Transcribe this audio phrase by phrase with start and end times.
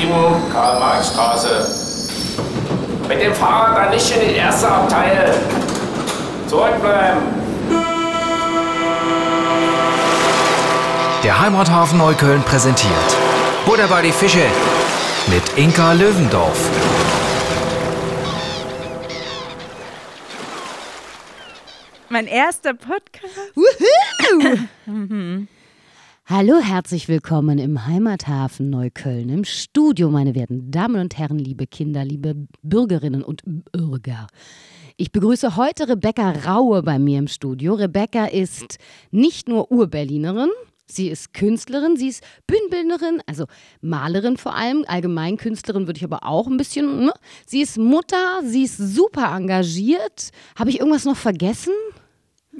[0.00, 1.68] 7, Karl-Marx-Straße.
[3.08, 5.34] Mit dem Fahrrad dann nicht in die erste Abteil.
[6.48, 7.20] Zurückbleiben.
[11.22, 13.16] Der Heimathafen Neukölln präsentiert
[13.66, 14.46] Butter bei die Fische
[15.26, 16.58] mit Inka Löwendorf.
[22.08, 23.34] Mein erster Podcast.
[26.32, 32.04] Hallo, herzlich willkommen im Heimathafen Neukölln im Studio, meine werten Damen und Herren, liebe Kinder,
[32.04, 34.28] liebe Bürgerinnen und Bürger.
[34.96, 37.74] Ich begrüße heute Rebecca Raue bei mir im Studio.
[37.74, 38.78] Rebecca ist
[39.10, 40.50] nicht nur Urberlinerin,
[40.86, 43.46] Sie ist Künstlerin, sie ist Bühnenbildnerin, also
[43.80, 47.06] Malerin vor allem, allgemein Künstlerin würde ich aber auch ein bisschen.
[47.06, 47.12] Ne?
[47.46, 50.30] Sie ist Mutter, sie ist super engagiert.
[50.58, 51.72] Habe ich irgendwas noch vergessen?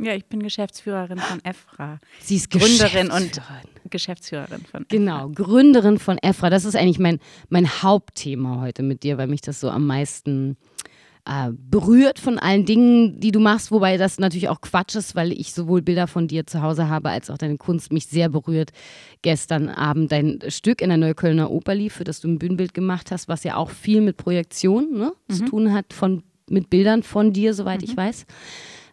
[0.03, 2.01] Ja, ich bin Geschäftsführerin von EFRA.
[2.21, 3.41] Sie ist Gründerin und
[3.91, 4.87] Geschäftsführerin von EFRA.
[4.89, 6.49] Genau, Gründerin von EFRA.
[6.49, 7.19] Das ist eigentlich mein,
[7.51, 10.57] mein Hauptthema heute mit dir, weil mich das so am meisten
[11.27, 15.33] äh, berührt von allen Dingen, die du machst, wobei das natürlich auch Quatsch ist, weil
[15.33, 18.71] ich sowohl Bilder von dir zu Hause habe, als auch deine Kunst mich sehr berührt.
[19.21, 23.11] Gestern Abend dein Stück in der Neuköllner Oper lief, für das du ein Bühnenbild gemacht
[23.11, 25.35] hast, was ja auch viel mit Projektion ne, mhm.
[25.35, 27.89] zu tun hat, von, mit Bildern von dir, soweit mhm.
[27.89, 28.27] ich weiß.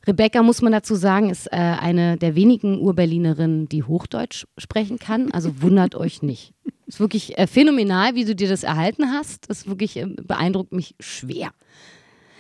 [0.08, 5.32] Rebecca, muss man dazu sagen, ist äh, eine der wenigen Urberlinerinnen, die Hochdeutsch sprechen kann.
[5.32, 6.54] Also wundert euch nicht.
[6.86, 9.50] Ist wirklich äh, phänomenal, wie du dir das erhalten hast.
[9.50, 11.52] Das wirklich äh, beeindruckt mich schwer.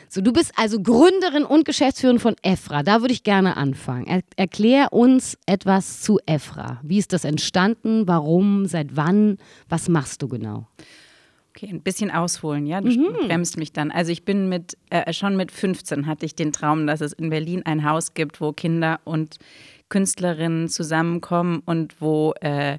[0.09, 2.81] So, du bist also Gründerin und Geschäftsführerin von EFRA.
[2.81, 4.07] Da würde ich gerne anfangen.
[4.07, 6.79] Er erklär uns etwas zu EFRA.
[6.81, 8.07] Wie ist das entstanden?
[8.07, 8.67] Warum?
[8.67, 9.37] Seit wann?
[9.67, 10.67] Was machst du genau?
[11.57, 12.81] Okay, ein bisschen ausholen, ja.
[12.81, 13.27] Du mhm.
[13.27, 13.89] bremst mich dann.
[13.89, 17.31] Also ich bin mit, äh, schon mit 15 hatte ich den Traum, dass es in
[17.31, 19.37] Berlin ein Haus gibt, wo Kinder und
[19.89, 22.77] Künstlerinnen zusammenkommen und wo, äh,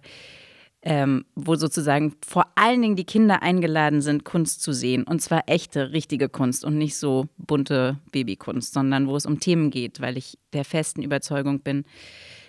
[0.82, 5.02] ähm, wo sozusagen vor allen Dingen die Kinder eingeladen sind, Kunst zu sehen.
[5.02, 9.70] Und zwar echte, richtige Kunst und nicht so bunte Babykunst, sondern wo es um Themen
[9.70, 11.84] geht, weil ich der festen Überzeugung bin,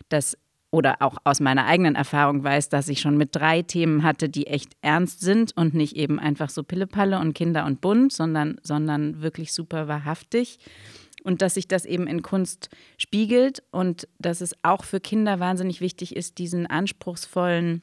[0.09, 0.37] dass
[0.71, 4.47] oder auch aus meiner eigenen Erfahrung weiß, dass ich schon mit drei Themen hatte, die
[4.47, 9.21] echt ernst sind und nicht eben einfach so Pillepalle und Kinder und bunt, sondern, sondern
[9.21, 10.59] wirklich super wahrhaftig.
[11.23, 15.81] Und dass sich das eben in Kunst spiegelt und dass es auch für Kinder wahnsinnig
[15.81, 17.81] wichtig ist, diesen anspruchsvollen,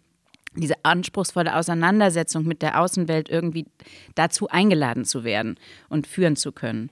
[0.54, 3.66] diese anspruchsvolle Auseinandersetzung mit der Außenwelt irgendwie
[4.14, 5.56] dazu eingeladen zu werden
[5.88, 6.90] und führen zu können.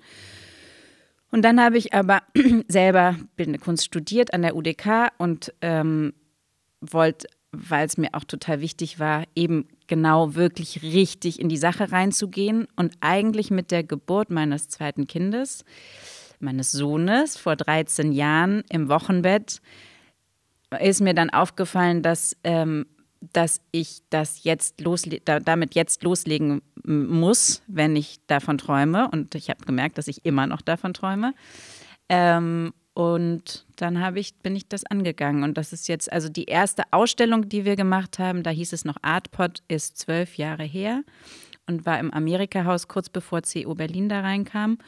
[1.35, 2.23] Und dann habe ich aber
[2.69, 6.15] selber Bildende Kunst studiert an der UDK und ähm,
[6.81, 11.91] wollte, weil es mir auch total wichtig war, eben genau wirklich richtig in die Sache
[11.91, 12.69] reinzugehen.
[12.77, 15.65] Und eigentlich mit der Geburt meines zweiten Kindes,
[16.39, 19.61] meines Sohnes, vor 13 Jahren im Wochenbett,
[20.81, 22.87] ist mir dann aufgefallen, dass ähm,
[23.33, 29.09] dass ich das jetzt losle damit jetzt loslegen muss, wenn ich davon träume.
[29.11, 31.35] Und ich habe gemerkt, dass ich immer noch davon träume.
[32.09, 35.43] Ähm, und dann habe ich, bin ich das angegangen.
[35.43, 38.85] Und das ist jetzt, also die erste Ausstellung, die wir gemacht haben, da hieß es
[38.85, 41.03] noch Artpod, ist zwölf Jahre her
[41.67, 44.79] und war im Amerika-Haus kurz bevor CO Berlin da reinkam.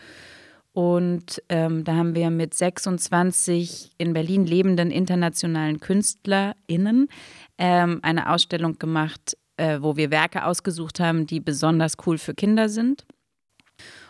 [0.73, 7.09] Und ähm, da haben wir mit 26 in Berlin lebenden internationalen KünstlerInnen
[7.59, 12.69] ähm, eine Ausstellung gemacht, äh, wo wir Werke ausgesucht haben, die besonders cool für Kinder
[12.69, 13.05] sind.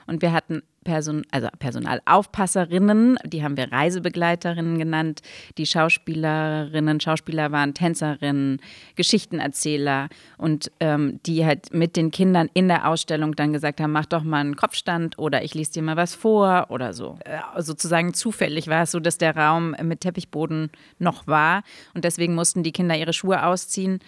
[0.07, 5.21] Und wir hatten Person, also Personalaufpasserinnen, die haben wir Reisebegleiterinnen genannt,
[5.59, 8.61] die Schauspielerinnen, Schauspieler waren Tänzerinnen,
[8.95, 10.09] Geschichtenerzähler.
[10.39, 14.23] Und ähm, die halt mit den Kindern in der Ausstellung dann gesagt haben, mach doch
[14.23, 17.19] mal einen Kopfstand oder ich lese dir mal was vor oder so.
[17.25, 21.63] Äh, sozusagen zufällig war es so, dass der Raum mit Teppichboden noch war.
[21.95, 23.99] Und deswegen mussten die Kinder ihre Schuhe ausziehen.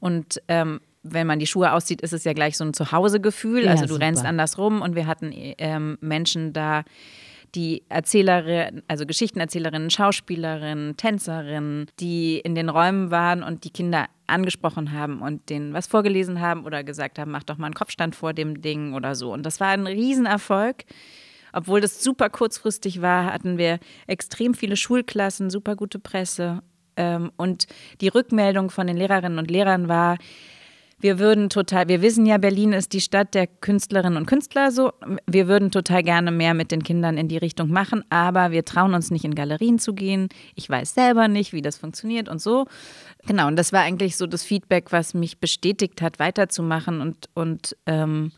[0.00, 3.64] Und ähm, wenn man die Schuhe auszieht, ist es ja gleich so ein Zuhausegefühl.
[3.64, 4.06] Ja, also du super.
[4.06, 6.84] rennst anders rum und wir hatten ähm, Menschen da,
[7.54, 14.92] die Erzählerinnen, also Geschichtenerzählerinnen, Schauspielerinnen, Tänzerinnen, die in den Räumen waren und die Kinder angesprochen
[14.92, 18.34] haben und denen was vorgelesen haben oder gesagt haben, mach doch mal einen Kopfstand vor
[18.34, 19.32] dem Ding oder so.
[19.32, 20.84] Und das war ein Riesenerfolg.
[21.52, 26.62] Obwohl das super kurzfristig war, hatten wir extrem viele Schulklassen, super gute Presse.
[26.96, 27.66] Ähm, und
[28.02, 30.18] die Rückmeldung von den Lehrerinnen und Lehrern war,
[31.00, 34.92] wir würden total, wir wissen ja, Berlin ist die Stadt der Künstlerinnen und Künstler so.
[35.26, 38.94] Wir würden total gerne mehr mit den Kindern in die Richtung machen, aber wir trauen
[38.94, 40.28] uns nicht in Galerien zu gehen.
[40.54, 42.66] Ich weiß selber nicht, wie das funktioniert und so.
[43.26, 47.76] Genau, und das war eigentlich so das Feedback, was mich bestätigt hat, weiterzumachen und, und
[47.86, 48.32] ähm,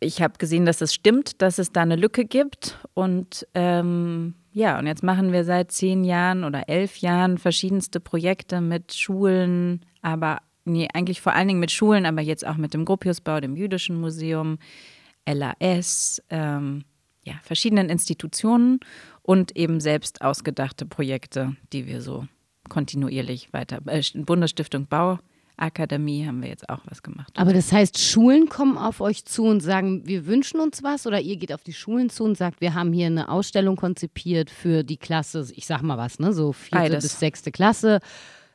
[0.00, 2.78] ich habe gesehen, dass es stimmt, dass es da eine Lücke gibt.
[2.94, 8.60] Und ähm, ja, und jetzt machen wir seit zehn Jahren oder elf Jahren verschiedenste Projekte
[8.60, 10.38] mit Schulen, aber
[10.70, 14.00] nee, eigentlich vor allen Dingen mit Schulen, aber jetzt auch mit dem Gropiusbau, dem Jüdischen
[14.00, 14.58] Museum,
[15.26, 16.84] LAS, ähm,
[17.24, 18.80] ja, verschiedenen Institutionen
[19.22, 22.26] und eben selbst ausgedachte Projekte, die wir so
[22.68, 23.80] kontinuierlich weiter.
[23.86, 27.32] Äh, Bundesstiftung Bauakademie haben wir jetzt auch was gemacht.
[27.36, 31.20] Aber das heißt, Schulen kommen auf euch zu und sagen, wir wünschen uns was oder
[31.20, 34.82] ihr geht auf die Schulen zu und sagt, wir haben hier eine Ausstellung konzipiert für
[34.82, 37.04] die Klasse, ich sag mal was, ne, so vierte Beides.
[37.04, 38.00] bis sechste Klasse.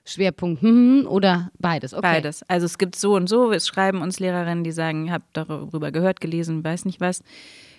[0.06, 1.94] Schwerpunkt hm, oder beides?
[1.94, 2.02] Okay.
[2.02, 2.44] Beides.
[2.48, 3.52] Also es gibt so und so.
[3.52, 7.24] Es schreiben uns Lehrerinnen, die sagen, ich habe darüber gehört, gelesen, weiß nicht was.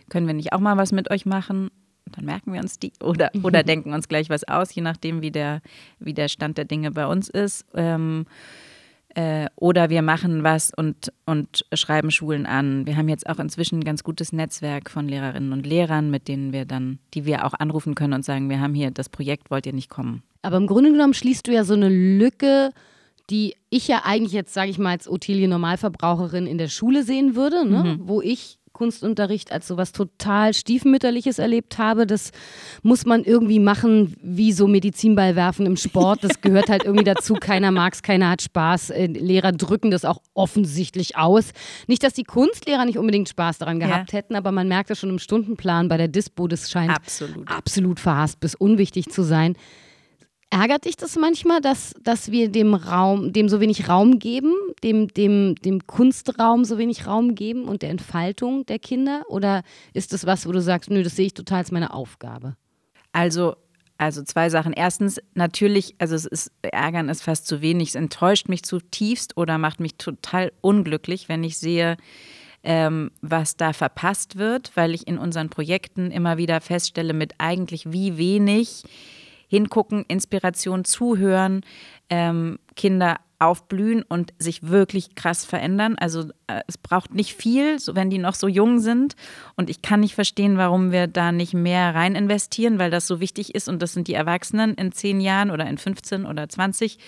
[0.08, 1.70] Können wir nicht auch mal was mit euch machen?
[2.12, 5.30] Dann merken wir uns die oder, oder denken uns gleich was aus, je nachdem, wie
[5.30, 5.62] der,
[6.00, 7.64] wie der Stand der Dinge bei uns ist.
[7.74, 8.26] Ähm,
[9.14, 12.86] äh, oder wir machen was und, und schreiben Schulen an.
[12.86, 16.52] Wir haben jetzt auch inzwischen ein ganz gutes Netzwerk von Lehrerinnen und Lehrern, mit denen
[16.52, 19.64] wir dann, die wir auch anrufen können und sagen, wir haben hier das Projekt, wollt
[19.64, 20.22] ihr nicht kommen?
[20.46, 22.70] Aber im Grunde genommen schließt du ja so eine Lücke,
[23.30, 27.34] die ich ja eigentlich jetzt, sage ich mal, als Ottilie Normalverbraucherin in der Schule sehen
[27.34, 27.98] würde, ne?
[28.00, 32.06] wo ich Kunstunterricht als sowas total stiefmütterliches erlebt habe.
[32.06, 32.30] Das
[32.82, 36.22] muss man irgendwie machen, wie so Medizinball werfen im Sport.
[36.22, 37.34] Das gehört halt irgendwie dazu.
[37.40, 38.90] Keiner mag es, keiner hat Spaß.
[38.90, 41.50] Äh, Lehrer drücken das auch offensichtlich aus.
[41.88, 44.18] Nicht, dass die Kunstlehrer nicht unbedingt Spaß daran gehabt Ja.
[44.18, 46.46] hätten, aber man merkt das schon im Stundenplan bei der Dispo.
[46.46, 47.48] Das scheint Absolut.
[47.48, 49.56] absolut verhasst bis unwichtig zu sein.
[50.50, 54.54] Ärgert dich das manchmal, dass, dass wir dem Raum, dem so wenig Raum geben,
[54.84, 59.24] dem, dem, dem Kunstraum so wenig Raum geben und der Entfaltung der Kinder?
[59.28, 62.56] Oder ist das was, wo du sagst, nö, das sehe ich total als meine Aufgabe?
[63.12, 63.56] Also,
[63.98, 64.72] also zwei Sachen.
[64.72, 67.90] Erstens, natürlich, also es ist, ärgern ist fast zu wenig.
[67.90, 71.96] Es enttäuscht mich zutiefst oder macht mich total unglücklich, wenn ich sehe,
[72.62, 77.90] ähm, was da verpasst wird, weil ich in unseren Projekten immer wieder feststelle, mit eigentlich
[77.92, 78.84] wie wenig
[79.48, 81.62] hingucken, Inspiration zuhören,
[82.10, 85.96] ähm, Kinder aufblühen und sich wirklich krass verändern.
[85.98, 89.14] Also äh, es braucht nicht viel, so wenn die noch so jung sind.
[89.56, 93.20] Und ich kann nicht verstehen, warum wir da nicht mehr rein investieren, weil das so
[93.20, 93.68] wichtig ist.
[93.68, 96.98] Und das sind die Erwachsenen in zehn Jahren oder in 15 oder 20,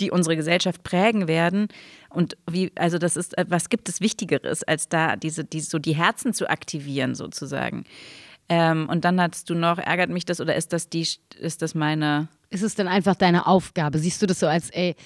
[0.00, 1.68] die unsere Gesellschaft prägen werden.
[2.10, 5.78] Und wie, also das ist, äh, was gibt es Wichtigeres, als da diese, die, so
[5.78, 7.84] die Herzen zu aktivieren, sozusagen.
[8.50, 11.06] Ähm, und dann hast du noch, ärgert mich das oder ist das die,
[11.38, 13.98] ist das meine Ist es dann einfach deine Aufgabe?
[13.98, 14.96] Siehst du das so als, ey,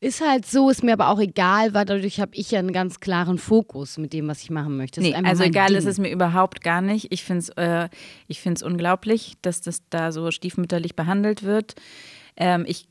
[0.00, 3.00] ist halt so, ist mir aber auch egal, weil dadurch habe ich ja einen ganz
[3.00, 5.02] klaren Fokus mit dem, was ich machen möchte.
[5.02, 5.76] Nee, also egal Ding.
[5.76, 7.12] ist es mir überhaupt gar nicht.
[7.12, 7.90] Ich finde es äh,
[8.26, 11.74] ich find's unglaublich, dass das da so stiefmütterlich behandelt wird.
[12.38, 12.88] Ähm, ich,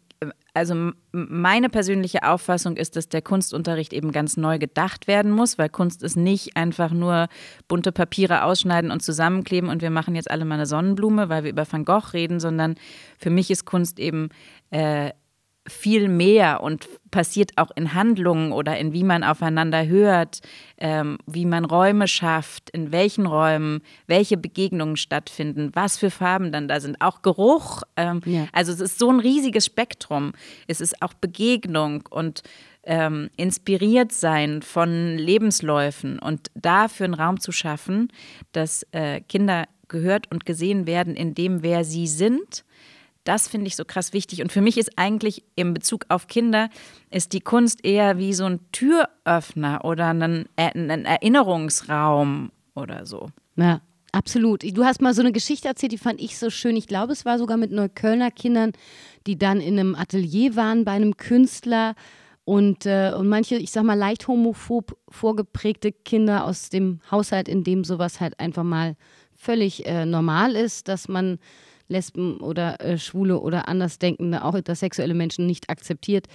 [0.60, 5.70] also meine persönliche Auffassung ist, dass der Kunstunterricht eben ganz neu gedacht werden muss, weil
[5.70, 7.30] Kunst ist nicht einfach nur
[7.70, 11.52] bunte Papiere ausschneiden und zusammenkleben und wir machen jetzt alle mal eine Sonnenblume, weil wir
[11.52, 12.76] über Van Gogh reden, sondern
[13.18, 14.30] für mich ist Kunst eben
[14.70, 15.12] äh,
[15.70, 20.40] viel mehr und passiert auch in Handlungen oder in wie man aufeinander hört,
[20.78, 26.68] ähm, wie man Räume schafft, in welchen Räumen, welche Begegnungen stattfinden, was für Farben dann
[26.68, 27.84] da sind, auch Geruch.
[27.96, 28.48] Ähm, Ja.
[28.52, 30.34] Also es ist so ein riesiges Spektrum.
[30.68, 32.44] Es ist auch Begegnung und
[32.84, 38.12] ähm, inspiriert sein von Lebensläufen und dafür einen Raum zu schaffen,
[38.52, 42.64] dass äh, Kinder gehört und gesehen werden in dem, wer sie sind.
[43.24, 44.42] Das finde ich so krass wichtig.
[44.42, 46.70] Und für mich ist eigentlich in Bezug auf Kinder,
[47.12, 50.72] ist die Kunst eher wie so ein Türöffner oder ein, äh,
[51.04, 53.30] Erinnerungsraum oder so.
[53.56, 54.64] Ja, absolut.
[54.76, 56.76] Du hast mal so eine Geschichte erzählt, die fand ich so schön.
[56.76, 58.72] Ich glaube, es war sogar mit Neuköllner Kindern,
[59.28, 61.96] die dann in einem Atelier waren bei einem Künstler
[62.46, 67.64] und, äh, und manche, ich sag mal, leicht homophob vorgeprägte Kinder aus dem Haushalt, in
[67.64, 68.96] dem sowas halt einfach mal
[69.36, 71.38] völlig äh, normal ist, dass man
[71.90, 76.28] Lesben oder äh, Schwule oder Andersdenkende, auch intersexuelle Menschen nicht akzeptiert,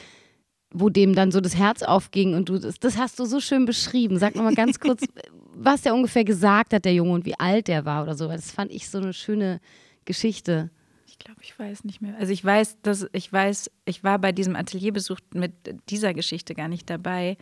[0.73, 3.65] wo dem dann so das Herz aufging und du, das, das hast du so schön
[3.65, 4.19] beschrieben.
[4.19, 5.05] Sag nochmal ganz kurz,
[5.55, 8.29] was der ungefähr gesagt hat, der Junge, und wie alt der war oder so.
[8.29, 9.61] weil Das fand ich so eine schöne
[10.05, 10.71] Geschichte.
[11.07, 12.17] Ich glaube, ich weiß nicht mehr.
[12.19, 15.53] Also ich weiß, dass ich weiß, ich war bei diesem Atelierbesuch mit
[15.89, 17.37] dieser Geschichte gar nicht dabei.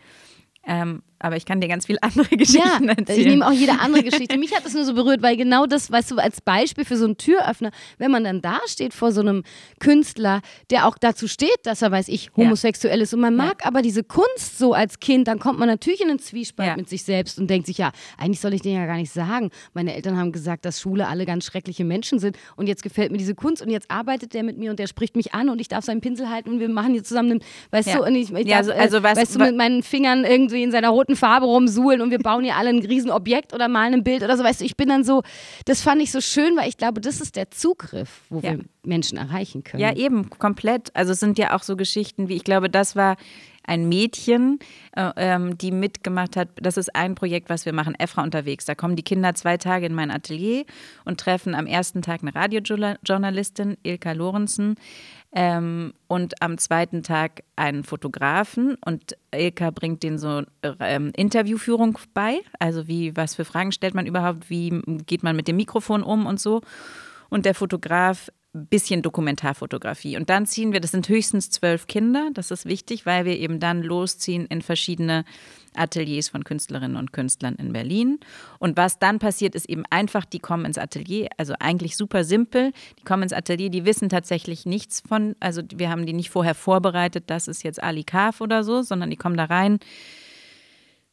[0.63, 3.19] Ähm, aber ich kann dir ganz viele andere Ja, Geschichten erzählen.
[3.19, 4.37] ich nehme auch jede andere Geschichte.
[4.37, 7.05] Mich hat das nur so berührt, weil genau das, weißt du, als Beispiel für so
[7.05, 9.43] einen Türöffner, wenn man dann da steht vor so einem
[9.79, 13.81] Künstler, der auch dazu steht, dass er, weiß ich, homosexuell ist und man mag aber
[13.81, 16.75] diese Kunst so als Kind, dann kommt man natürlich in einen Zwiespalt Ja.
[16.75, 19.49] mit sich selbst und denkt sich, ja, eigentlich soll ich den ja gar nicht sagen.
[19.73, 23.17] Meine Eltern haben gesagt, dass Schule alle ganz schreckliche Menschen sind und jetzt gefällt mir
[23.17, 25.67] diese Kunst und jetzt arbeitet der mit mir und der spricht mich an und ich
[25.67, 27.97] darf seinen Pinsel halten und wir machen hier zusammen, einen, weißt Ja.
[27.97, 30.25] du, und ich, ich Ja, darf, also- also äh, was- weißt du, mit meinen Fingern
[30.25, 33.93] irgendwie in seiner roten Farbe rumsuhlen und wir bauen hier alle ein Riesenobjekt oder malen
[33.95, 34.43] ein Bild oder so.
[34.43, 35.23] Weißt du, ich bin dann so,
[35.65, 38.51] das fand ich so schön, weil ich glaube, das ist der Zugriff, wo Ja.
[38.51, 39.81] wir Menschen erreichen können.
[39.81, 40.95] Ja, eben, komplett.
[40.95, 43.15] Also es sind ja auch so Geschichten wie, ich glaube, das war
[43.63, 44.59] ein Mädchen,
[44.95, 46.49] äh, ähm, die mitgemacht hat.
[46.55, 48.65] Das ist ein Projekt, was wir machen, EFRA unterwegs.
[48.65, 50.65] Da kommen die Kinder zwei Tage in mein Atelier
[51.05, 54.75] und treffen am ersten Tag eine Radiojournalistin, Ilka Lorenzen,
[55.35, 60.43] ähm, und am zweiten Tag einen Fotografen und Ilka bringt denen so
[60.79, 65.47] ähm, Interviewführung bei, also wie, was für Fragen stellt man überhaupt, wie geht man mit
[65.47, 66.61] dem Mikrofon um und so.
[67.29, 70.15] Und der Fotograf bisschen Dokumentarfotografie.
[70.15, 73.59] Und dann ziehen wir, das sind höchstens zwölf Kinder, das ist wichtig, weil wir eben
[73.59, 75.25] dann losziehen in verschiedene
[75.75, 78.19] Ateliers von Künstlerinnen und Künstlern in Berlin.
[78.59, 82.71] Und was dann passiert, ist eben einfach, die kommen ins Atelier, also eigentlich super simpel.
[82.99, 86.55] Die kommen ins Atelier, die wissen tatsächlich nichts von, also wir haben die nicht vorher
[86.55, 89.79] vorbereitet, das ist jetzt Ali Kaf oder so, sondern die kommen da rein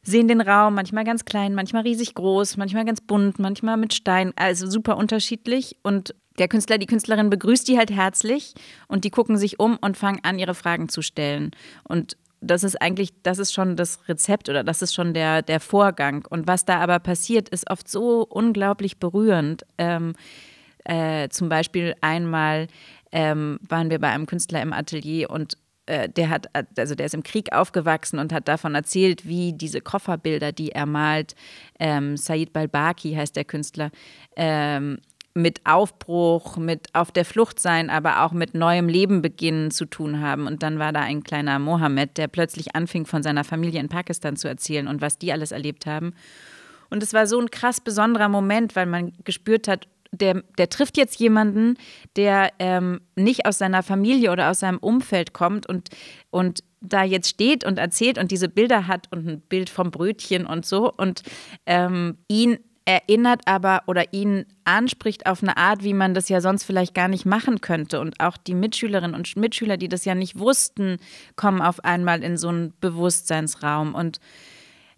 [0.03, 4.33] sehen den Raum, manchmal ganz klein, manchmal riesig groß, manchmal ganz bunt, manchmal mit Stein,
[4.35, 5.77] also super unterschiedlich.
[5.83, 8.53] Und der Künstler, die Künstlerin begrüßt die halt herzlich
[8.87, 11.51] und die gucken sich um und fangen an, ihre Fragen zu stellen.
[11.83, 15.59] Und das ist eigentlich, das ist schon das Rezept oder das ist schon der, der
[15.59, 16.25] Vorgang.
[16.29, 19.63] Und was da aber passiert, ist oft so unglaublich berührend.
[19.77, 20.13] Ähm,
[20.85, 22.67] äh, zum Beispiel einmal
[23.11, 26.47] ähm, waren wir bei einem Künstler im Atelier und äh, der hat,
[26.77, 30.87] also der ist im Krieg aufgewachsen und hat davon erzählt, wie diese Kofferbilder, die er
[30.87, 31.35] malt,
[31.79, 33.91] ähm, Said Balbaki heißt der Künstler,
[34.35, 34.99] ähm,
[35.33, 40.19] mit Aufbruch, mit auf der Flucht sein, aber auch mit neuem Leben beginnen zu tun
[40.19, 40.47] haben.
[40.47, 44.35] Und dann war da ein kleiner Mohammed, der plötzlich anfing, von seiner Familie in Pakistan
[44.35, 46.13] zu erzählen und was die alles erlebt haben.
[46.89, 50.97] Und es war so ein krass besonderer Moment, weil man gespürt hat, der, der trifft
[50.97, 51.77] jetzt jemanden,
[52.17, 55.89] der ähm, nicht aus seiner Familie oder aus seinem Umfeld kommt und,
[56.29, 60.45] und da jetzt steht und erzählt und diese Bilder hat und ein Bild vom Brötchen
[60.45, 61.23] und so und
[61.65, 62.59] ähm, ihn
[62.91, 67.07] erinnert aber oder ihn anspricht auf eine Art, wie man das ja sonst vielleicht gar
[67.07, 68.01] nicht machen könnte.
[68.01, 70.97] Und auch die Mitschülerinnen und Mitschüler, die das ja nicht wussten,
[71.37, 73.95] kommen auf einmal in so einen Bewusstseinsraum.
[73.95, 74.19] Und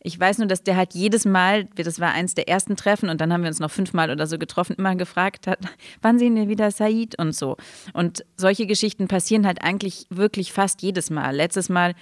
[0.02, 3.22] ich weiß nur, dass der halt jedes Mal, das war eins der ersten Treffen und
[3.22, 5.60] dann haben wir uns noch fünfmal oder so getroffen, immer gefragt hat,
[6.02, 7.58] wann sehen wir wieder Said und so.
[7.94, 11.36] Und solche Geschichten passieren halt eigentlich wirklich fast jedes Mal.
[11.36, 11.94] Letztes Mal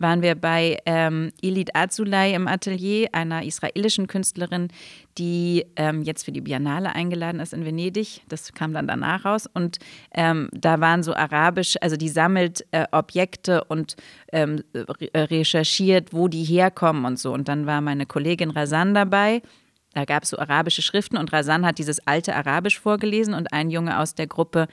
[0.00, 4.68] waren wir bei ähm, Ilit Azulay im Atelier, einer israelischen Künstlerin,
[5.18, 8.22] die ähm, jetzt für die Biennale eingeladen ist in Venedig.
[8.28, 9.46] Das kam dann danach raus.
[9.52, 9.78] Und
[10.14, 13.96] ähm, da waren so arabisch, also die sammelt äh, Objekte und
[14.32, 14.62] ähm,
[15.14, 17.32] recherchiert, wo die herkommen und so.
[17.32, 19.42] Und dann war meine Kollegin Razan dabei.
[19.92, 23.70] Da gab es so arabische Schriften und Razan hat dieses alte Arabisch vorgelesen und ein
[23.70, 24.68] Junge aus der Gruppe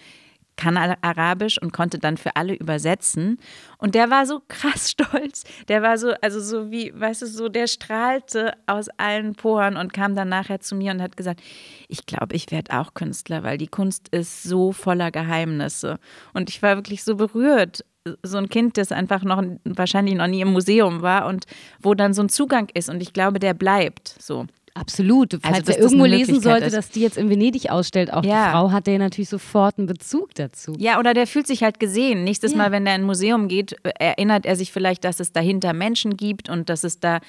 [0.58, 3.40] kann Arabisch und konnte dann für alle übersetzen.
[3.78, 5.44] Und der war so krass stolz.
[5.68, 9.94] Der war so, also so wie, weißt du, so, der strahlte aus allen Poren und
[9.94, 11.42] kam dann nachher zu mir und hat gesagt,
[11.88, 16.00] ich glaube, ich werde auch Künstler, weil die Kunst ist so voller Geheimnisse.
[16.34, 17.86] Und ich war wirklich so berührt.
[18.24, 21.46] So ein Kind, das einfach noch wahrscheinlich noch nie im Museum war und
[21.82, 22.90] wo dann so ein Zugang ist.
[22.90, 24.48] Und ich glaube, der bleibt so.
[24.80, 25.38] Absolut.
[25.42, 26.76] Falls also, er irgendwo lesen sollte, ist.
[26.76, 28.46] dass die jetzt in Venedig ausstellt, auch ja.
[28.46, 30.76] die Frau, hat der natürlich sofort einen Bezug dazu.
[30.78, 32.24] Ja, oder der fühlt sich halt gesehen.
[32.24, 32.58] Nächstes ja.
[32.58, 36.16] Mal, wenn er in ein Museum geht, erinnert er sich vielleicht, dass es dahinter Menschen
[36.16, 37.20] gibt und dass es da,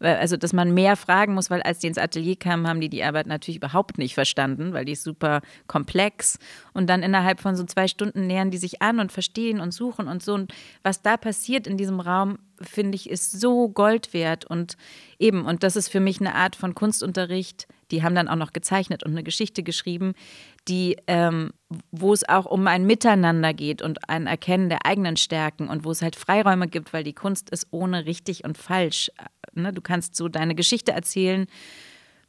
[0.00, 2.90] äh, also dass man mehr fragen muss, weil als die ins Atelier kamen, haben die
[2.90, 6.38] die Arbeit natürlich überhaupt nicht verstanden, weil die ist super komplex.
[6.74, 10.08] Und dann innerhalb von so zwei Stunden nähern die sich an und verstehen und suchen
[10.08, 10.34] und so.
[10.34, 14.44] Und was da passiert in diesem Raum, finde ich, ist so Gold wert.
[14.44, 14.76] Und
[15.18, 17.66] eben, und das ist für mich eine Art von Kunstunterricht.
[17.90, 20.12] Die haben dann auch noch gezeichnet und eine Geschichte geschrieben,
[20.68, 21.52] die, ähm,
[21.90, 25.90] wo es auch um ein Miteinander geht und ein Erkennen der eigenen Stärken und wo
[25.90, 29.10] es halt Freiräume gibt, weil die Kunst ist ohne richtig und falsch.
[29.54, 29.72] Ne?
[29.72, 31.46] Du kannst so deine Geschichte erzählen,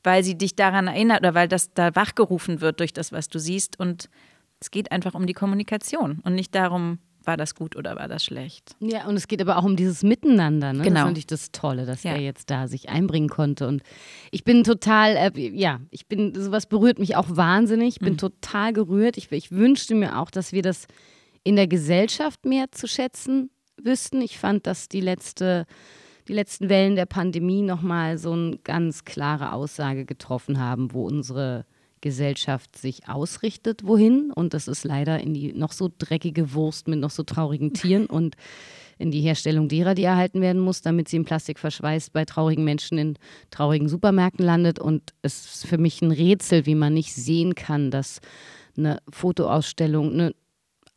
[0.03, 3.39] weil sie dich daran erinnert oder weil das da wachgerufen wird durch das, was du
[3.39, 3.79] siehst.
[3.79, 4.09] Und
[4.61, 8.23] es geht einfach um die Kommunikation und nicht darum, war das gut oder war das
[8.23, 8.75] schlecht.
[8.79, 10.73] Ja, und es geht aber auch um dieses Miteinander.
[10.73, 10.81] Ne?
[10.81, 10.95] Genau.
[10.95, 12.13] Das fand ich das Tolle, dass ja.
[12.13, 13.67] er jetzt da sich einbringen konnte.
[13.67, 13.83] Und
[14.31, 17.89] ich bin total, äh, ja, ich bin, sowas berührt mich auch wahnsinnig.
[17.89, 18.17] Ich bin mhm.
[18.17, 19.15] total gerührt.
[19.17, 20.87] Ich, ich wünschte mir auch, dass wir das
[21.43, 24.21] in der Gesellschaft mehr zu schätzen wüssten.
[24.21, 25.67] Ich fand, dass die letzte
[26.27, 31.65] die letzten Wellen der Pandemie nochmal so eine ganz klare Aussage getroffen haben, wo unsere
[32.01, 34.31] Gesellschaft sich ausrichtet, wohin.
[34.31, 38.05] Und das ist leider in die noch so dreckige Wurst mit noch so traurigen Tieren
[38.07, 38.35] und
[38.97, 42.65] in die Herstellung derer, die erhalten werden muss, damit sie in Plastik verschweißt bei traurigen
[42.65, 43.17] Menschen in
[43.49, 44.77] traurigen Supermärkten landet.
[44.77, 48.19] Und es ist für mich ein Rätsel, wie man nicht sehen kann, dass
[48.77, 50.35] eine Fotoausstellung, eine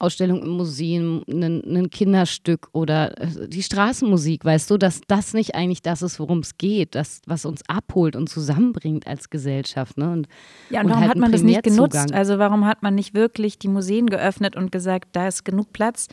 [0.03, 5.81] Ausstellung im Museum, ein, Kinderstück oder äh, die Straßenmusik, weißt du, dass das nicht eigentlich
[5.81, 9.97] das ist, worum es geht, das, was uns abholt und zusammenbringt als Gesellschaft.
[9.99, 10.11] Ne?
[10.11, 10.29] Und,
[10.71, 12.13] ja, und, und warum halt hat man das nicht genutzt?
[12.13, 16.09] Also warum hat man nicht wirklich die Museen geöffnet und gesagt, da ist genug Platz,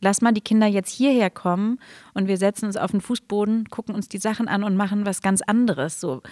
[0.00, 1.78] lass mal die Kinder jetzt hierher kommen
[2.14, 5.22] und wir setzen uns auf den Fußboden, gucken uns die Sachen an und machen was
[5.22, 6.00] ganz anderes.
[6.00, 6.22] So,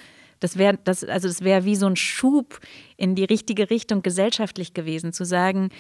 [0.40, 2.60] das wäre das, also das wäre wie so ein Schub
[2.96, 5.70] in die richtige Richtung gesellschaftlich gewesen, zu sagen,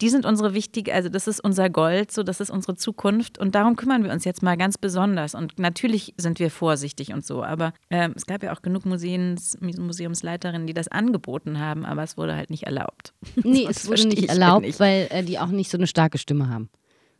[0.00, 3.54] die sind unsere wichtige, also das ist unser Gold, so das ist unsere Zukunft und
[3.54, 5.34] darum kümmern wir uns jetzt mal ganz besonders.
[5.34, 9.58] Und natürlich sind wir vorsichtig und so, aber äh, es gab ja auch genug Museums,
[9.60, 13.12] Museumsleiterinnen, die das angeboten haben, aber es wurde halt nicht erlaubt.
[13.42, 14.78] Nee, es wurde nicht erlaubt, nicht.
[14.78, 16.68] weil äh, die auch nicht so eine starke Stimme haben.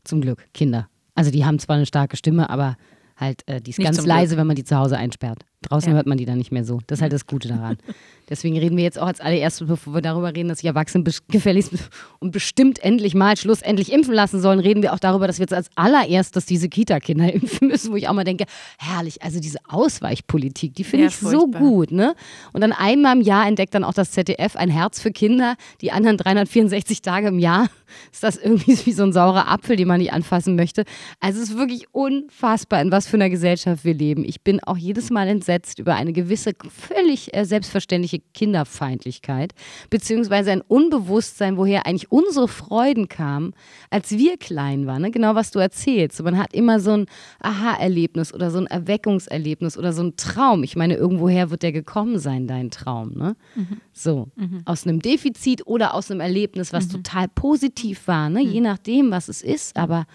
[0.04, 0.88] Zum Glück, Kinder.
[1.14, 2.76] Also die haben zwar eine starke Stimme, aber
[3.16, 4.38] halt, äh, die ist nicht ganz leise, Glück.
[4.40, 5.44] wenn man die zu Hause einsperrt.
[5.62, 5.97] Draußen ja.
[5.97, 6.81] hört man die dann nicht mehr so.
[6.87, 7.76] Das ist halt das Gute daran.
[8.31, 11.73] Deswegen reden wir jetzt auch als allererstes, bevor wir darüber reden, dass sich Erwachsene gefälligst
[12.21, 15.52] und bestimmt endlich mal schlussendlich impfen lassen sollen, reden wir auch darüber, dass wir jetzt
[15.52, 18.45] als allererstes diese Kita-Kinder impfen müssen, wo ich auch mal denke,
[18.79, 21.40] herrlich, also diese Ausweichpolitik, die finde ja, ich furchtbar.
[21.40, 21.90] so gut.
[21.90, 22.14] Ne?
[22.52, 25.93] Und dann einmal im Jahr entdeckt dann auch das ZDF ein Herz für Kinder, die
[25.93, 27.69] anderen 364 Tage im Jahr
[28.12, 30.85] ist das irgendwie wie so ein saurer Apfel, den man nicht anfassen möchte.
[31.19, 34.25] Also es ist wirklich unfassbar, in was für einer Gesellschaft wir leben.
[34.25, 39.52] Ich bin auch jedes Mal entsetzt, entsetzt über eine gewisse, völlig äh, selbstverständliche Kinderfeindlichkeit,
[39.90, 43.52] beziehungsweise ein Unbewusstsein, woher eigentlich unsere Freuden kamen,
[43.90, 45.02] als wir klein waren.
[45.02, 45.11] Ne?
[45.11, 46.23] Genau, was du erzählst.
[46.23, 47.07] Man hat immer so ein
[47.40, 50.62] Aha-Erlebnis oder so ein Erweckungserlebnis oder so ein Traum.
[50.62, 53.12] Ich meine, irgendwoher wird der gekommen sein, dein Traum.
[53.14, 53.35] Ne?
[53.57, 53.80] Mhm.
[53.92, 54.62] So, mhm.
[54.64, 57.02] aus einem Defizit oder aus einem Erlebnis, was mhm.
[57.02, 58.40] total positiv war, ne?
[58.40, 59.76] je nachdem, was es ist.
[59.76, 60.07] Aber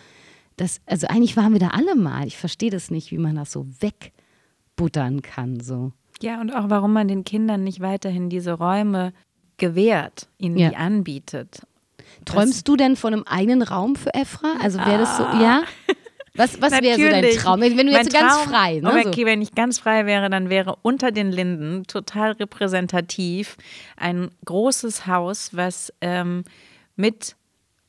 [0.56, 2.26] das, also eigentlich waren wir da alle mal.
[2.26, 4.14] Ich verstehe das nicht, wie man das so weg
[4.76, 5.60] buttern kann.
[5.60, 5.92] So.
[6.22, 9.14] Ja, und auch warum man den Kindern nicht weiterhin diese Räume
[9.58, 10.70] gewährt, ihnen ja.
[10.70, 11.62] die anbietet.
[12.26, 14.56] Träumst das du denn von einem eigenen Raum für Efra?
[14.62, 15.42] Also wäre das so, ah.
[15.42, 15.64] ja?
[16.38, 17.62] Was, was wäre so dein Traum?
[17.62, 19.06] Wenn du jetzt so ganz Traum, frei, ne?
[19.08, 19.26] Okay, so.
[19.26, 23.58] wenn ich ganz frei wäre, dann wäre unter den Linden total repräsentativ
[23.96, 26.44] ein großes Haus, was ähm,
[26.98, 27.36] mit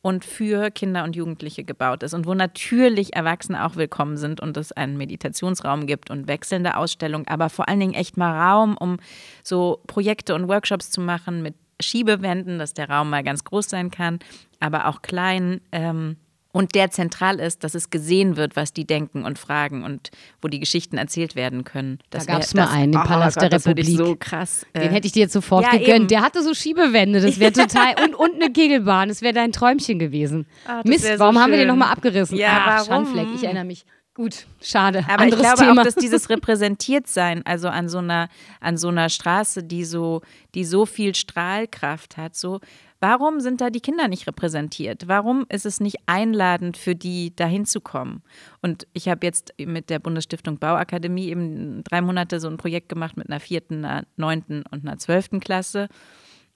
[0.07, 4.57] und für Kinder und Jugendliche gebaut ist und wo natürlich Erwachsene auch willkommen sind und
[4.57, 8.99] es einen Meditationsraum gibt und wechselnde Ausstellungen, aber vor allen Dingen echt mal Raum, um
[9.42, 13.90] so Projekte und Workshops zu machen mit Schiebewänden, dass der Raum mal ganz groß sein
[13.90, 14.21] kann,
[14.61, 15.61] aber auch klein.
[15.73, 16.19] Ähm,
[16.57, 20.49] und der zentral ist, dass es gesehen wird, was die denken und fragen und wo
[20.49, 21.99] die Geschichten erzählt werden können.
[22.09, 23.99] Das da gab es mal einen, den oh Palast Gott, der Republik.
[23.99, 24.64] so krass.
[24.75, 25.88] Den äh, hätte ich dir jetzt sofort ja, gegönnt.
[25.88, 26.09] Eben.
[26.09, 29.99] Der hatte so Schiebewände, das wäre total und, und eine Kegelbahn, das wäre dein Träumchen
[29.99, 30.47] gewesen.
[30.66, 31.42] Ah, Mist, so warum schön.
[31.42, 32.38] haben wir den nochmal abgerissen?
[32.38, 33.05] Ja, Ach, warum?
[33.05, 33.85] Schandfleck, ich erinnere mich.
[34.16, 35.05] Gut, schade.
[35.09, 35.83] Aber Anderes ich glaube Thema.
[35.83, 40.23] auch, dass dieses Repräsentiertsein, also an so einer, an so einer Straße, die so,
[40.55, 42.61] die so viel Strahlkraft hat, so
[43.00, 45.06] Warum sind da die Kinder nicht repräsentiert?
[45.06, 48.22] Warum ist es nicht einladend für die, da hinzukommen?
[48.62, 53.16] Und ich habe jetzt mit der Bundesstiftung Bauakademie eben drei Monate so ein Projekt gemacht
[53.16, 55.88] mit einer vierten, einer neunten und einer zwölften Klasse.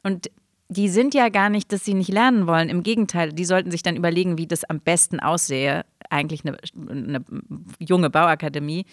[0.02, 0.30] Und
[0.68, 2.68] die sind ja gar nicht, dass sie nicht lernen wollen.
[2.68, 5.84] Im Gegenteil, die sollten sich dann überlegen, wie das am besten aussehe.
[6.08, 6.56] Eigentlich eine,
[6.88, 7.24] eine
[7.80, 8.86] junge Bauakademie.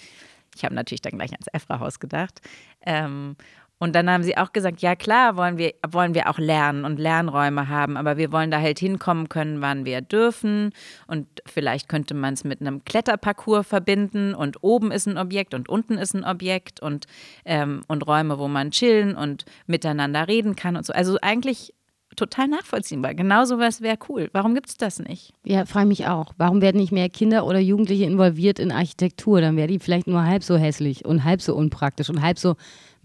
[0.56, 2.42] Ich habe natürlich dann gleich ans EFRA-Haus gedacht.
[2.84, 3.36] Ähm,
[3.80, 6.98] und dann haben sie auch gesagt, ja klar, wollen wir, wollen wir auch lernen und
[6.98, 10.72] Lernräume haben, aber wir wollen da halt hinkommen können, wann wir dürfen.
[11.06, 15.70] Und vielleicht könnte man es mit einem Kletterparcours verbinden und oben ist ein Objekt und
[15.70, 17.06] unten ist ein Objekt und,
[17.46, 20.94] ähm, und Räume, wo man chillen und miteinander reden kann und so.
[20.94, 21.74] Also eigentlich
[22.16, 23.14] total nachvollziehbar.
[23.14, 24.30] Genau sowas wäre cool.
[24.34, 25.34] Warum gibt es das nicht?
[25.46, 26.34] Ja, frage mich auch.
[26.38, 29.40] Warum werden nicht mehr Kinder oder Jugendliche involviert in Architektur?
[29.40, 32.56] Dann wäre die vielleicht nur halb so hässlich und halb so unpraktisch und halb so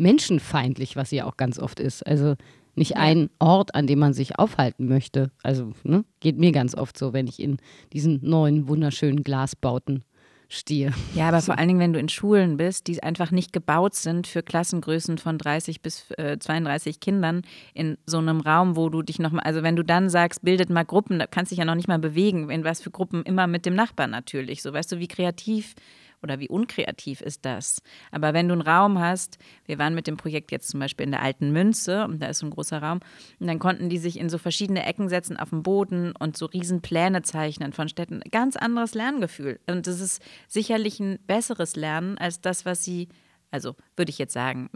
[0.03, 2.07] menschenfeindlich, was sie auch ganz oft ist.
[2.07, 2.35] Also
[2.75, 5.31] nicht ein Ort, an dem man sich aufhalten möchte.
[5.43, 7.59] Also ne, geht mir ganz oft so, wenn ich in
[7.93, 10.05] diesen neuen wunderschönen Glasbauten
[10.49, 10.93] stehe.
[11.15, 14.27] Ja, aber vor allen Dingen, wenn du in Schulen bist, die einfach nicht gebaut sind
[14.27, 17.43] für Klassengrößen von 30 bis äh, 32 Kindern
[17.75, 20.85] in so einem Raum, wo du dich nochmal, also wenn du dann sagst, bildet mal
[20.85, 23.47] Gruppen, da kannst du dich ja noch nicht mal bewegen, in was für Gruppen, immer
[23.47, 24.63] mit dem Nachbarn natürlich.
[24.63, 25.75] So, weißt du, wie kreativ
[26.23, 27.83] oder wie unkreativ ist das?
[28.11, 31.13] Aber wenn du einen Raum hast, wir waren mit dem Projekt jetzt zum Beispiel in
[31.13, 33.01] der alten Münze und da ist so ein großer Raum
[33.41, 36.47] und dann konnten die sich in so verschiedene Ecken setzen auf dem Boden und so
[36.47, 38.21] Riesenpläne zeichnen von Städten.
[38.31, 39.61] Ganz anderes Lerngefühl.
[39.67, 43.09] Und das ist sicherlich ein besseres Lernen als das, was sie
[43.53, 44.71] also würde ich jetzt sagen,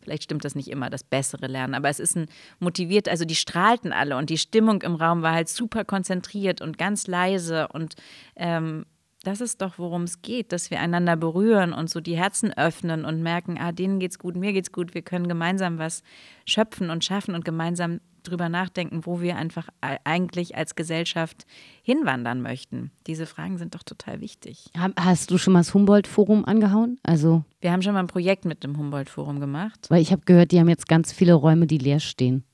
[0.00, 2.26] vielleicht stimmt das nicht immer, das bessere Lernen, aber es ist ein
[2.58, 6.76] motiviert, also die strahlten alle und die Stimmung im Raum war halt super konzentriert und
[6.76, 7.94] ganz leise und
[8.34, 8.84] ähm,
[9.26, 13.04] das ist doch, worum es geht, dass wir einander berühren und so die Herzen öffnen
[13.04, 16.02] und merken, ah, denen geht's gut, mir geht's gut, wir können gemeinsam was
[16.44, 21.46] schöpfen und schaffen und gemeinsam drüber nachdenken, wo wir einfach eigentlich als Gesellschaft
[21.82, 22.90] hinwandern möchten.
[23.06, 24.66] Diese Fragen sind doch total wichtig.
[24.98, 26.98] Hast du schon mal das Humboldt-Forum angehauen?
[27.02, 29.86] Also wir haben schon mal ein Projekt mit dem Humboldt-Forum gemacht.
[29.88, 32.44] Weil ich habe gehört, die haben jetzt ganz viele Räume, die leer stehen.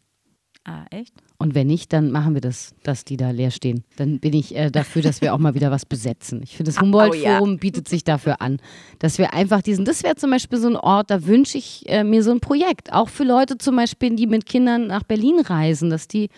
[0.64, 1.12] Ah, echt?
[1.38, 3.82] Und wenn nicht, dann machen wir das, dass die da leer stehen.
[3.96, 6.40] Dann bin ich äh, dafür, dass wir auch mal wieder was besetzen.
[6.44, 7.58] Ich finde, das Humboldt-Forum oh, ja.
[7.58, 8.58] bietet sich dafür an,
[9.00, 12.04] dass wir einfach diesen, das wäre zum Beispiel so ein Ort, da wünsche ich äh,
[12.04, 12.92] mir so ein Projekt.
[12.92, 16.28] Auch für Leute zum Beispiel, die mit Kindern nach Berlin reisen, dass die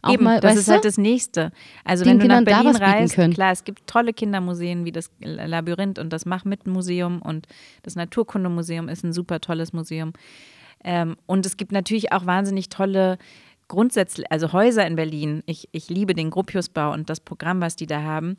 [0.00, 0.72] auch Eben, mal, das ist du?
[0.72, 1.50] halt das Nächste.
[1.84, 3.32] Also Den wenn du nach Kindern Berlin reist, können.
[3.32, 7.46] klar, es gibt tolle Kindermuseen wie das Labyrinth und das Mach-Mit-Museum und
[7.82, 10.12] das Naturkundemuseum ist ein super tolles Museum.
[10.84, 13.16] Ähm, und es gibt natürlich auch wahnsinnig tolle
[13.68, 15.42] Grundsätze, also Häuser in Berlin.
[15.46, 18.36] Ich, ich liebe den Gropiusbau und das Programm, was die da haben.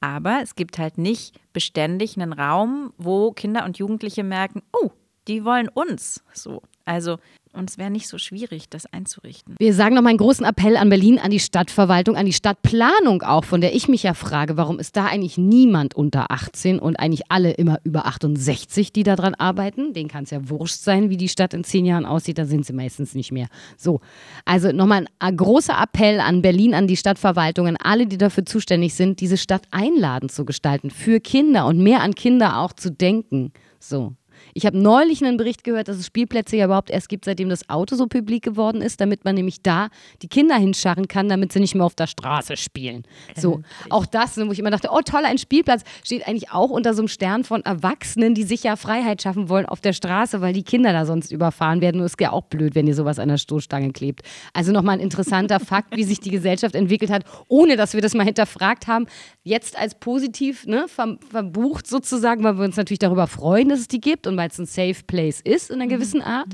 [0.00, 4.90] Aber es gibt halt nicht beständig einen Raum, wo Kinder und Jugendliche merken, oh,
[5.28, 6.22] die wollen uns.
[6.32, 6.62] So.
[6.90, 7.18] Also,
[7.52, 9.54] und es wäre nicht so schwierig, das einzurichten.
[9.60, 13.22] Wir sagen noch mal einen großen Appell an Berlin, an die Stadtverwaltung, an die Stadtplanung
[13.22, 16.96] auch, von der ich mich ja frage, warum ist da eigentlich niemand unter 18 und
[16.98, 19.92] eigentlich alle immer über 68, die daran arbeiten?
[19.92, 22.66] Denen kann es ja wurscht sein, wie die Stadt in zehn Jahren aussieht, da sind
[22.66, 23.46] sie meistens nicht mehr.
[23.76, 24.00] So,
[24.44, 28.94] also nochmal ein, großer Appell an Berlin, an die Stadtverwaltung, an alle, die dafür zuständig
[28.94, 33.52] sind, diese Stadt einladend zu gestalten, für Kinder und mehr an Kinder auch zu denken.
[33.78, 34.14] So,
[34.54, 37.68] ich habe neulich einen Bericht gehört, dass es Spielplätze ja überhaupt erst gibt, seitdem das
[37.68, 39.88] Auto so publik geworden ist, damit man nämlich da
[40.22, 43.04] die Kinder hinscharren kann, damit sie nicht mehr auf der Straße spielen.
[43.36, 46.94] So, auch das, wo ich immer dachte, oh toll, ein Spielplatz steht eigentlich auch unter
[46.94, 50.62] so einem Stern von Erwachsenen, die sicher Freiheit schaffen wollen auf der Straße, weil die
[50.62, 51.98] Kinder da sonst überfahren werden.
[51.98, 54.22] Nur ist ja auch blöd, wenn ihr sowas an der Stoßstange klebt.
[54.52, 58.14] Also nochmal ein interessanter Fakt, wie sich die Gesellschaft entwickelt hat, ohne dass wir das
[58.14, 59.06] mal hinterfragt haben.
[59.42, 63.88] Jetzt als positiv ne, ver verbucht sozusagen, weil wir uns natürlich darüber freuen, dass es
[63.88, 66.48] die gibt und weil es ein Safe Place ist in einer gewissen Art.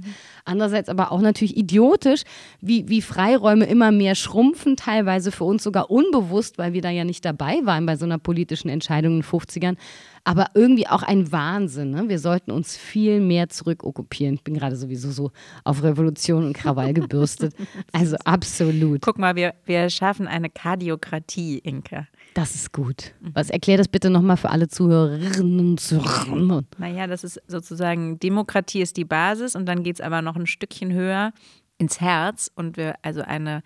[0.44, 2.22] Andererseits aber auch natürlich idiotisch,
[2.60, 7.04] wie, wie Freiräume immer mehr schrumpfen, teilweise für uns sogar unbewusst, weil wir da ja
[7.04, 9.76] nicht dabei waren bei so einer politischen Entscheidung in den 50ern.
[10.26, 11.92] Aber irgendwie auch ein Wahnsinn.
[11.92, 12.08] Ne?
[12.08, 14.34] Wir sollten uns viel mehr zurückokkupieren.
[14.34, 15.30] Ich bin gerade sowieso so
[15.62, 17.54] auf Revolution und Krawall gebürstet.
[17.92, 19.02] Also absolut.
[19.02, 22.08] Guck mal, wir, wir schaffen eine Kardiokratie, Inke.
[22.34, 23.14] Das ist gut.
[23.20, 26.64] Was erklär das bitte nochmal für alle Zuhörerinnen und Zuhörer.
[26.78, 30.46] Naja, das ist sozusagen, Demokratie ist die Basis und dann geht es aber noch ein
[30.46, 31.32] Stückchen höher
[31.78, 33.62] ins Herz und wir, also eine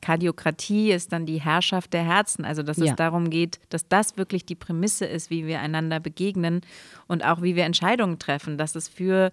[0.00, 2.86] Kardiokratie ist dann die Herrschaft der Herzen, also dass Ja.
[2.86, 6.60] es darum geht, dass das wirklich die Prämisse ist, wie wir einander begegnen
[7.08, 9.32] und auch wie wir Entscheidungen treffen, dass es für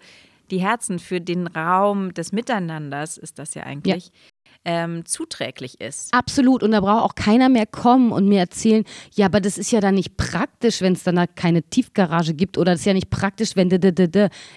[0.50, 3.64] die Herzen, für den Raum des Miteinanders ist das ja.
[3.64, 4.12] eigentlich,
[4.66, 6.14] ähm, zuträglich ist.
[6.14, 6.64] Absolut.
[6.64, 8.84] Und da braucht auch keiner mehr kommen und mir erzählen,
[9.16, 12.58] ja, aber das ist ja dann nicht praktisch, wenn es dann da keine Tiefgarage gibt
[12.58, 13.70] oder das ist ja nicht praktisch, wenn.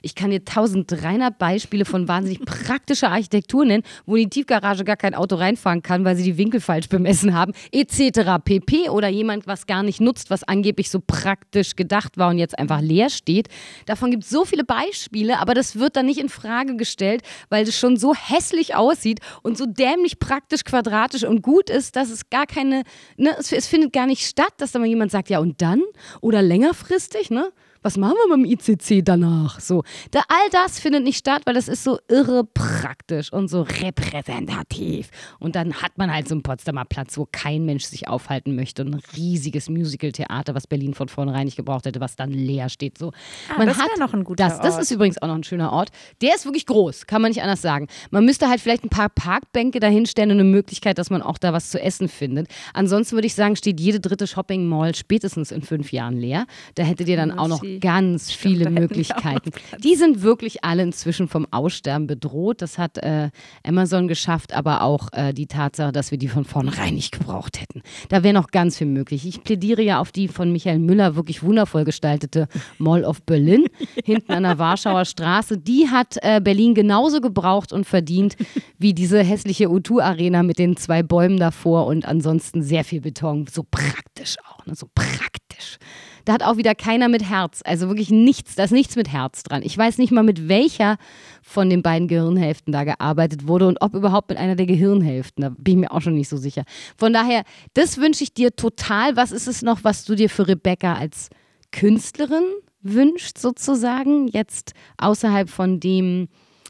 [0.03, 5.15] Ich kann dir 1300 Beispiele von wahnsinnig praktischer Architektur nennen, wo die Tiefgarage gar kein
[5.15, 8.43] Auto reinfahren kann, weil sie die Winkel falsch bemessen haben, etc.
[8.45, 8.88] pp.
[8.91, 12.81] Oder jemand, was gar nicht nutzt, was angeblich so praktisch gedacht war und jetzt einfach
[12.81, 13.49] leer steht.
[13.87, 17.67] Davon gibt es so viele Beispiele, aber das wird dann nicht in Frage gestellt, weil
[17.67, 22.31] es schon so hässlich aussieht und so dämlich praktisch, quadratisch und gut ist, dass es
[22.31, 22.83] gar keine,
[23.16, 25.83] ne, es, es findet gar nicht statt, dass da mal jemand sagt, ja und dann?
[26.20, 27.52] Oder längerfristig, ne?
[27.83, 29.59] Was machen wir mit dem ICC danach?
[29.59, 33.62] So, da, all das findet nicht statt, weil das ist so irre praktisch und so
[33.62, 35.11] repräsentativ.
[35.40, 38.83] Und dann hat man halt so einen Potsdamer Platz, wo kein Mensch sich aufhalten möchte.
[38.83, 42.99] Und ein riesiges Musical-Theater, was Berlin von vornherein nicht gebraucht hätte, was dann leer steht.
[42.99, 43.12] So,
[43.57, 44.83] man das hat noch ein guter das, das Ort.
[44.83, 45.90] ist übrigens auch noch ein schöner Ort.
[46.21, 47.88] Der ist wirklich groß, kann man nicht anders sagen.
[48.11, 51.53] Man müsste halt vielleicht ein paar Parkbänke dahinstellen und eine Möglichkeit, dass man auch da
[51.53, 52.47] was zu essen findet.
[52.75, 56.47] Ansonsten würde ich sagen, steht jede dritte Shopping Mall spätestens in fünf Jahren leer.
[56.77, 59.51] Da hättet ihr dann auch noch Ganz viele Möglichkeiten.
[59.83, 62.63] Die sind wirklich alle inzwischen vom Aussterben bedroht.
[62.63, 63.31] Das hat äh,
[63.65, 67.83] Amazon geschafft, aber auch äh, die Tatsache, dass wir die von vornherein nicht gebraucht hätten.
[68.09, 69.27] Da wäre noch ganz viel möglich.
[69.27, 73.67] Ich plädiere ja auf die von Michael Müller wirklich wundervoll gestaltete Mall of Berlin
[74.05, 75.59] hinten an der Warschauer Straße.
[75.59, 78.37] Die hat äh, Berlin genauso gebraucht und verdient
[78.79, 83.47] wie diese hässliche U2-Arena mit den zwei Bäumen davor und ansonsten sehr viel Beton.
[83.51, 84.75] So praktisch auch, ne?
[84.75, 85.79] so praktisch.
[86.25, 87.61] Da hat auch wieder keiner mit Herz.
[87.65, 89.63] Also wirklich nichts, da ist nichts mit Herz dran.
[89.65, 90.97] Ich weiß nicht mal, mit welcher
[91.43, 95.43] von den beiden Gehirnhälften da gearbeitet wurde und ob überhaupt mit einer der Gehirnhälften.
[95.43, 96.65] Da bin ich mir auch schon nicht so sicher.
[96.97, 97.43] Von daher,
[97.75, 99.17] das wünsche ich dir total.
[99.17, 101.29] Was ist es noch, was du dir für Rebecca als
[101.73, 102.45] Künstlerin
[102.83, 104.29] wünscht, sozusagen?
[104.29, 106.29] Jetzt außerhalb von dem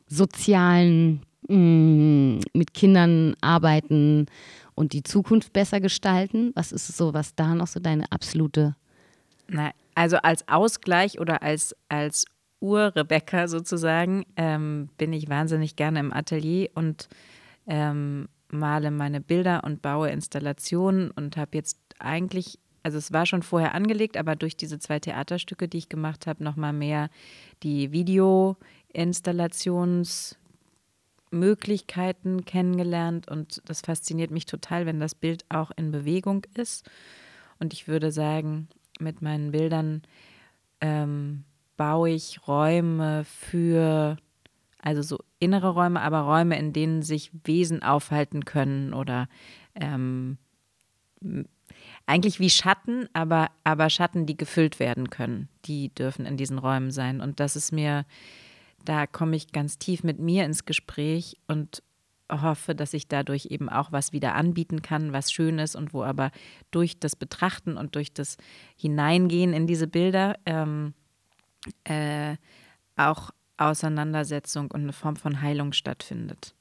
[0.09, 4.27] sozialen, mh, mit Kindern arbeiten
[4.75, 6.53] und die Zukunft besser gestalten?
[6.55, 8.75] Was ist so, was da noch so deine absolute
[9.49, 12.25] Na, also als Ausgleich oder als, als
[12.61, 17.09] Ur-Rebecca sozusagen ähm, bin ich wahnsinnig gerne im Atelier und
[17.67, 23.43] ähm, male meine Bilder und baue Installationen und habe jetzt eigentlich, also es war schon
[23.43, 27.11] vorher angelegt, aber durch diese zwei Theaterstücke, die ich gemacht habe, nochmal mehr
[27.63, 30.37] die Video-Installations-
[31.33, 36.89] Möglichkeiten kennengelernt und das fasziniert mich total, wenn das Bild auch in Bewegung ist.
[37.59, 38.69] Und ich würde sagen,
[39.01, 40.03] mit meinen Bildern
[40.81, 41.45] ähm,
[41.77, 44.17] baue ich Räume für,
[44.79, 49.29] also so innere Räume, aber Räume, in denen sich Wesen aufhalten können oder
[49.75, 50.39] ähm,
[52.07, 56.91] eigentlich wie Schatten, aber, aber Schatten, die gefüllt werden können, die dürfen in diesen Räumen
[56.91, 57.21] sein.
[57.21, 58.05] Und das ist mir
[58.85, 61.83] da komme ich ganz tief mit mir ins Gespräch und
[62.41, 66.03] hoffe, dass ich dadurch eben auch was wieder anbieten kann, was schön ist und wo
[66.03, 66.31] aber
[66.71, 68.37] durch das Betrachten und durch das
[68.77, 70.95] Hineingehen in diese Bilder ähm,
[71.85, 72.37] äh,
[72.97, 76.55] auch Auseinandersetzung und eine Form von Heilung stattfindet.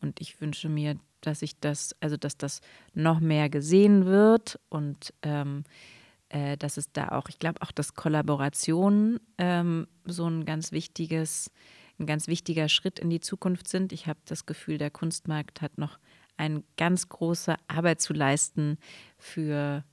[0.00, 2.60] Und ich wünsche mir, dass ich das, also dass das
[2.94, 5.64] noch mehr gesehen wird und ähm,
[6.28, 11.50] äh, dass es da auch, ich glaube auch, dass Kollaborationen ähm, so ein ganz wichtiges,
[11.98, 13.92] ein ganz wichtiger Schritt in die Zukunft sind.
[13.92, 15.98] Ich habe das Gefühl, der Kunstmarkt hat noch
[16.36, 18.78] eine ganz große Arbeit zu leisten
[19.18, 19.84] für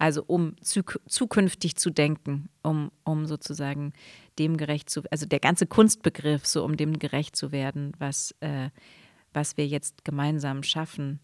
[0.00, 3.92] also um zu, zukünftig zu denken, um, um sozusagen
[4.38, 8.70] dem gerecht zu, also der ganze Kunstbegriff, so um dem gerecht zu werden, was, äh,
[9.34, 11.20] was wir jetzt gemeinsam schaffen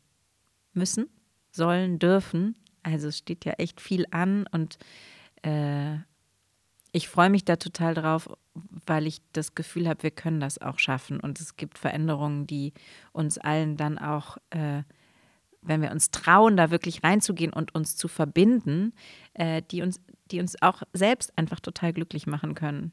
[0.74, 1.09] müssen,
[1.50, 2.55] sollen, dürfen.
[2.83, 4.79] Also es steht ja echt viel an und
[5.42, 5.96] äh,
[6.92, 8.29] ich freue mich da total drauf,
[8.86, 11.20] weil ich das Gefühl habe, wir können das auch schaffen.
[11.20, 12.72] Und es gibt Veränderungen, die
[13.12, 14.82] uns allen dann auch, äh,
[15.62, 18.92] wenn wir uns trauen, da wirklich reinzugehen und uns zu verbinden,
[19.34, 22.92] äh, die, uns, die uns auch selbst einfach total glücklich machen können.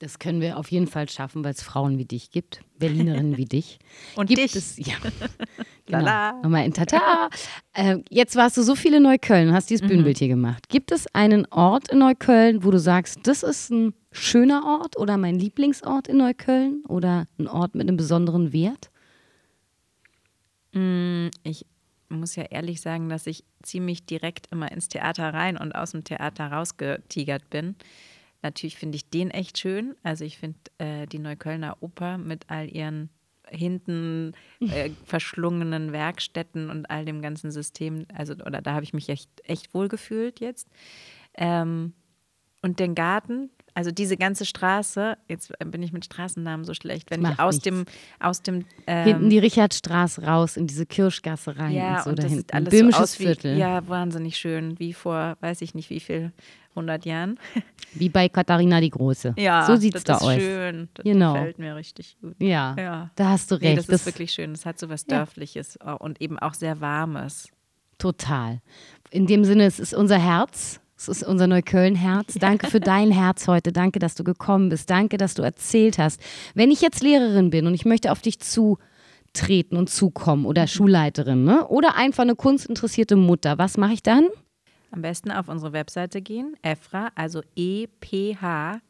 [0.00, 3.44] Das können wir auf jeden Fall schaffen, weil es Frauen wie dich gibt, Berlinerinnen wie
[3.44, 3.78] dich.
[4.16, 4.56] Und gibt dich.
[4.56, 4.94] Es, ja.
[5.86, 6.42] genau.
[6.42, 7.30] Nochmal in Tata.
[7.72, 9.88] Äh, jetzt warst du so viel in Neukölln, hast dieses mhm.
[9.88, 10.68] Bühnenbild hier gemacht.
[10.68, 15.16] Gibt es einen Ort in Neukölln, wo du sagst, das ist ein schöner Ort oder
[15.16, 18.90] mein Lieblingsort in Neukölln oder ein Ort mit einem besonderen Wert?
[20.72, 21.66] Mm, ich
[22.08, 26.04] muss ja ehrlich sagen, dass ich ziemlich direkt immer ins Theater rein und aus dem
[26.04, 27.76] Theater rausgetigert bin.
[28.44, 29.94] Natürlich finde ich den echt schön.
[30.02, 33.08] Also ich finde äh, die Neuköllner Oper mit all ihren
[33.48, 39.08] hinten äh, verschlungenen Werkstätten und all dem ganzen System, also oder da habe ich mich
[39.08, 40.68] echt, echt wohl gefühlt jetzt.
[41.32, 41.94] Ähm,
[42.60, 47.24] und den Garten, also diese ganze Straße, jetzt bin ich mit Straßennamen so schlecht, wenn
[47.24, 47.64] ich aus nichts.
[47.64, 47.84] dem,
[48.20, 52.18] aus dem ähm, hinten die Richardstraße raus in diese Kirschgasse rein ja, und so und
[52.18, 52.56] das dahinten.
[52.56, 53.56] alles Böhmisches so Viertel.
[53.56, 56.32] Wie, ja, wahnsinnig schön, wie vor, weiß ich nicht wie viel
[56.74, 57.38] 100 Jahren.
[57.94, 59.34] Wie bei Katharina die Große.
[59.38, 60.22] Ja, so sieht es da aus.
[60.22, 60.88] Das ist schön.
[60.94, 61.34] Das genau.
[61.34, 62.34] gefällt mir richtig gut.
[62.40, 63.10] Ja, ja.
[63.14, 63.64] da hast du recht.
[63.64, 64.52] Nee, das, das, ist wirklich schön.
[64.52, 65.94] Das hat so was Dörfliches ja.
[65.94, 67.48] und eben auch sehr Warmes.
[67.98, 68.60] Total.
[69.10, 70.80] In dem Sinne, es ist unser Herz.
[70.96, 72.34] Es ist unser Neukölln-Herz.
[72.34, 73.72] Danke für dein Herz heute.
[73.72, 74.88] Danke, dass du gekommen bist.
[74.90, 76.20] Danke, dass du erzählt hast.
[76.54, 80.68] Wenn ich jetzt Lehrerin bin und ich möchte auf dich zutreten und zukommen oder mhm.
[80.68, 81.66] Schulleiterin ne?
[81.66, 84.28] oder einfach eine kunstinteressierte Mutter, was mache ich dann?
[84.94, 88.84] Am besten auf unsere Webseite gehen, EFRA, also E-P-H-R-A,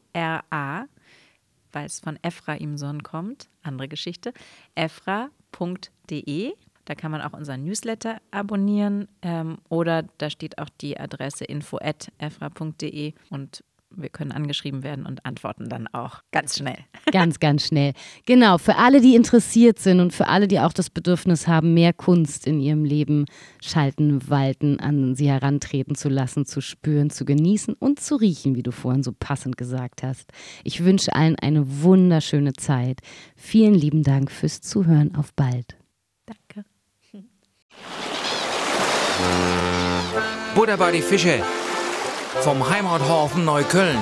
[1.72, 4.34] weil es von Ephraimson kommt, andere Geschichte,
[4.74, 6.52] efra.de.
[6.84, 13.14] Da kann man auch unseren Newsletter abonnieren ähm, oder da steht auch die Adresse info.efra.de
[13.30, 13.64] und
[13.96, 16.78] wir können angeschrieben werden und antworten dann auch ganz schnell.
[17.12, 17.92] Ganz, ganz schnell.
[18.26, 21.92] Genau, für alle, die interessiert sind und für alle, die auch das Bedürfnis haben, mehr
[21.92, 23.26] Kunst in ihrem Leben
[23.62, 28.62] schalten, walten, an sie herantreten zu lassen, zu spüren, zu genießen und zu riechen, wie
[28.62, 30.33] du vorhin so passend gesagt hast.
[30.64, 33.00] Ich wünsche allen eine wunderschöne Zeit.
[33.37, 35.14] Vielen lieben Dank fürs Zuhören.
[35.14, 35.76] Auf bald.
[36.26, 36.64] Danke.
[40.54, 41.42] Buddha die Fische
[42.40, 43.99] vom Heimathafen Neukölln.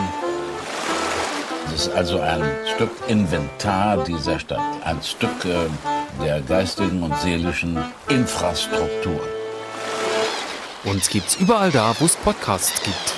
[1.66, 2.42] Es ist also ein
[2.74, 5.68] Stück Inventar dieser Stadt, ein Stück äh,
[6.22, 9.20] der geistigen und seelischen Infrastruktur.
[10.84, 13.14] Uns gibt's überall da, wo es Podcasts gibt.